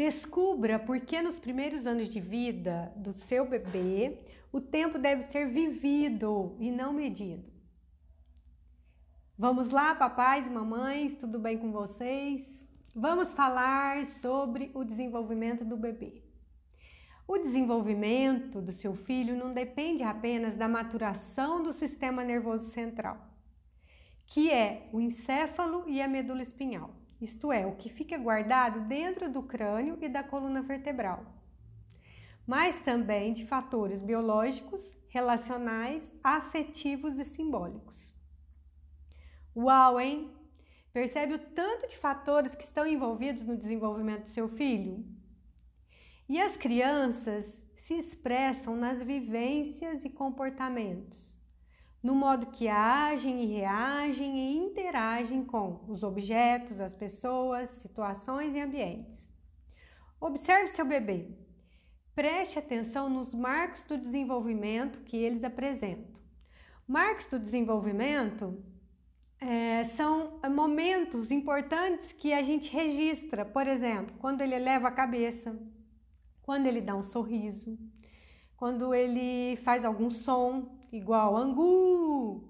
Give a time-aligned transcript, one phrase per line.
[0.00, 4.16] Descubra por que nos primeiros anos de vida do seu bebê
[4.50, 7.44] o tempo deve ser vivido e não medido.
[9.36, 12.64] Vamos lá, papais e mamães, tudo bem com vocês?
[12.94, 16.22] Vamos falar sobre o desenvolvimento do bebê.
[17.28, 23.18] O desenvolvimento do seu filho não depende apenas da maturação do sistema nervoso central,
[24.24, 29.30] que é o encéfalo e a medula espinhal, isto é, o que fica guardado dentro
[29.30, 31.24] do crânio e da coluna vertebral,
[32.46, 38.14] mas também de fatores biológicos, relacionais, afetivos e simbólicos.
[39.54, 40.32] Uau, hein?
[40.92, 45.04] Percebe o tanto de fatores que estão envolvidos no desenvolvimento do seu filho?
[46.28, 51.29] E as crianças se expressam nas vivências e comportamentos,
[52.02, 58.60] no modo que agem e reagem e interagem com os objetos, as pessoas, situações e
[58.60, 59.28] ambientes.
[60.20, 61.28] Observe seu bebê.
[62.14, 66.20] Preste atenção nos marcos do desenvolvimento que eles apresentam.
[66.86, 68.62] Marcos do desenvolvimento
[69.38, 75.58] é, são momentos importantes que a gente registra, por exemplo, quando ele eleva a cabeça,
[76.42, 77.78] quando ele dá um sorriso,
[78.60, 82.46] quando ele faz algum som, igual angu,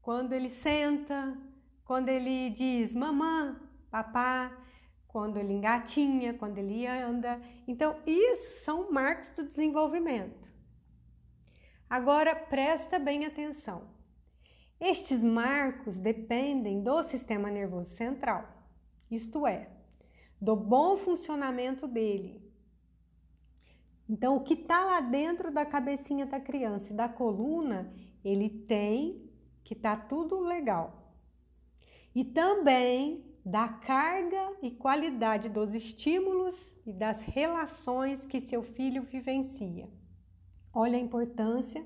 [0.00, 1.36] quando ele senta,
[1.84, 4.56] quando ele diz mamã, papá,
[5.08, 7.42] quando ele engatinha, quando ele anda.
[7.66, 10.48] Então, isso são marcos do desenvolvimento.
[11.90, 13.82] Agora, presta bem atenção.
[14.78, 18.46] Estes marcos dependem do sistema nervoso central,
[19.10, 19.68] isto é,
[20.40, 22.47] do bom funcionamento dele.
[24.08, 27.92] Então, o que está lá dentro da cabecinha da criança e da coluna,
[28.24, 29.30] ele tem
[29.62, 31.12] que tá tudo legal.
[32.14, 39.88] E também da carga e qualidade dos estímulos e das relações que seu filho vivencia.
[40.72, 41.84] Olha a importância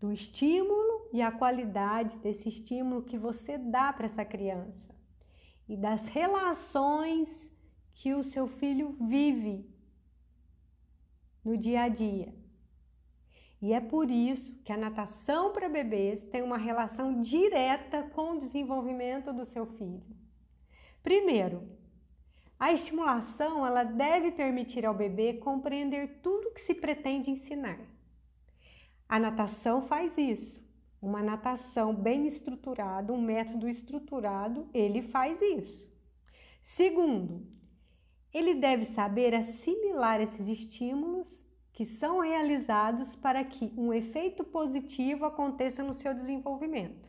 [0.00, 4.94] do estímulo e a qualidade desse estímulo que você dá para essa criança
[5.68, 7.48] e das relações
[7.92, 9.68] que o seu filho vive
[11.44, 12.34] no dia a dia.
[13.60, 18.40] E é por isso que a natação para bebês tem uma relação direta com o
[18.40, 20.02] desenvolvimento do seu filho.
[21.02, 21.68] Primeiro,
[22.58, 27.78] a estimulação ela deve permitir ao bebê compreender tudo que se pretende ensinar.
[29.08, 30.58] A natação faz isso.
[31.00, 35.88] Uma natação bem estruturada, um método estruturado, ele faz isso.
[36.64, 37.46] Segundo,
[38.32, 41.28] ele deve saber assimilar esses estímulos
[41.72, 47.08] que são realizados para que um efeito positivo aconteça no seu desenvolvimento.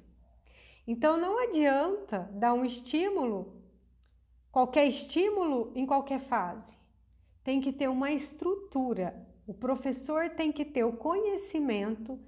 [0.87, 3.61] Então não adianta dar um estímulo,
[4.51, 6.77] qualquer estímulo em qualquer fase.
[7.43, 12.19] Tem que ter uma estrutura, o professor tem que ter o conhecimento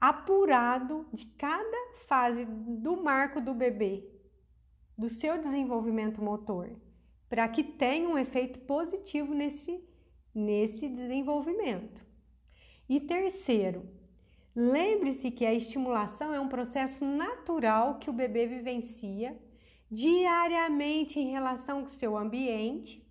[0.00, 4.08] apurado de cada fase do marco do bebê,
[4.96, 6.70] do seu desenvolvimento motor,
[7.28, 9.82] para que tenha um efeito positivo nesse,
[10.34, 12.04] nesse desenvolvimento.
[12.88, 13.88] E terceiro,
[14.54, 19.38] lembre-se que a estimulação é um processo natural que o bebê vivencia
[19.90, 23.06] diariamente em relação com seu ambiente,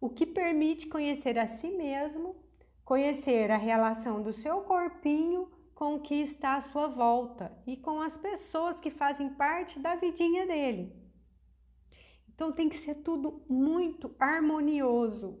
[0.00, 2.36] o que permite conhecer a si mesmo
[2.84, 8.00] Conhecer a relação do seu corpinho com o que está à sua volta e com
[8.00, 10.92] as pessoas que fazem parte da vidinha dele.
[12.34, 15.38] Então tem que ser tudo muito harmonioso.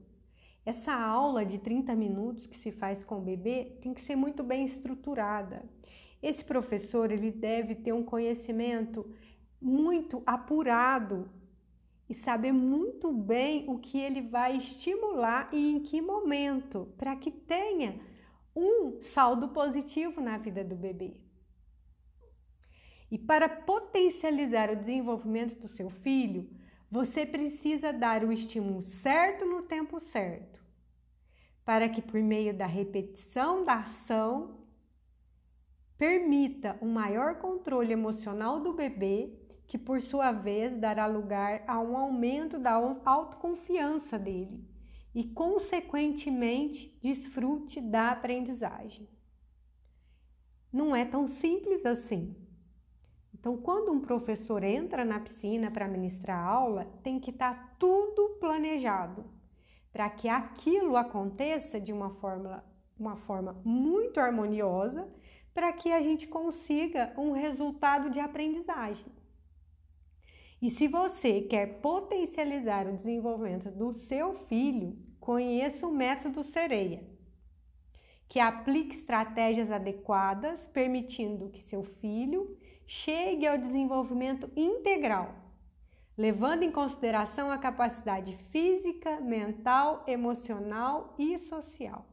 [0.64, 4.44] Essa aula de 30 minutos que se faz com o bebê tem que ser muito
[4.44, 5.64] bem estruturada.
[6.22, 9.12] Esse professor ele deve ter um conhecimento
[9.60, 11.28] muito apurado
[12.08, 17.30] e saber muito bem o que ele vai estimular e em que momento, para que
[17.30, 18.00] tenha
[18.54, 21.16] um saldo positivo na vida do bebê.
[23.10, 26.48] E para potencializar o desenvolvimento do seu filho,
[26.92, 30.62] você precisa dar o estímulo certo no tempo certo,
[31.64, 34.58] para que por meio da repetição da ação
[35.96, 39.32] permita um maior controle emocional do bebê
[39.66, 42.72] que por sua vez dará lugar a um aumento da
[43.06, 44.62] autoconfiança dele
[45.14, 49.08] e, consequentemente, desfrute da aprendizagem.
[50.70, 52.36] Não é tão simples assim.
[53.42, 58.36] Então, quando um professor entra na piscina para ministrar aula, tem que estar tá tudo
[58.38, 59.24] planejado
[59.92, 62.64] para que aquilo aconteça de uma forma,
[62.96, 65.12] uma forma muito harmoniosa,
[65.52, 69.06] para que a gente consiga um resultado de aprendizagem.
[70.62, 77.04] E se você quer potencializar o desenvolvimento do seu filho, conheça o método Sereia,
[78.32, 82.56] que aplique estratégias adequadas, permitindo que seu filho
[82.86, 85.34] chegue ao desenvolvimento integral,
[86.16, 92.06] levando em consideração a capacidade física, mental, emocional e social.